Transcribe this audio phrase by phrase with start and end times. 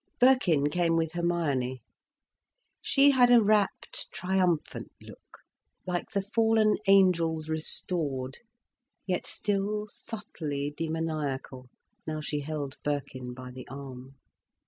[0.19, 1.83] Birkin came with Hermione.
[2.81, 5.41] She had a rapt, triumphant look,
[5.85, 8.39] like the fallen angels restored,
[9.05, 11.67] yet still subtly demoniacal,
[12.07, 14.15] now she held Birkin by the arm.